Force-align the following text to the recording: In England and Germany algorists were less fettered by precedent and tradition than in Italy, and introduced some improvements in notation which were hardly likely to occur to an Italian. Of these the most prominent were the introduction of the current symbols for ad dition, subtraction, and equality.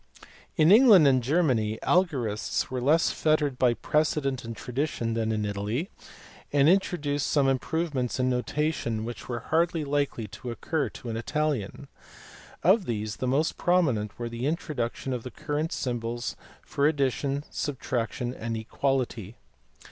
In 0.55 0.71
England 0.71 1.07
and 1.07 1.21
Germany 1.21 1.77
algorists 1.83 2.71
were 2.71 2.81
less 2.81 3.11
fettered 3.11 3.59
by 3.59 3.75
precedent 3.75 4.43
and 4.43 4.57
tradition 4.57 5.13
than 5.13 5.31
in 5.31 5.45
Italy, 5.45 5.91
and 6.51 6.67
introduced 6.67 7.27
some 7.29 7.47
improvements 7.47 8.19
in 8.19 8.27
notation 8.27 9.05
which 9.05 9.29
were 9.29 9.41
hardly 9.51 9.83
likely 9.83 10.25
to 10.29 10.49
occur 10.49 10.89
to 10.89 11.11
an 11.11 11.17
Italian. 11.17 11.87
Of 12.63 12.85
these 12.85 13.17
the 13.17 13.27
most 13.27 13.57
prominent 13.57 14.17
were 14.17 14.27
the 14.27 14.47
introduction 14.47 15.13
of 15.13 15.21
the 15.21 15.29
current 15.29 15.71
symbols 15.71 16.35
for 16.63 16.87
ad 16.89 16.97
dition, 16.97 17.43
subtraction, 17.51 18.33
and 18.33 18.57
equality. 18.57 19.35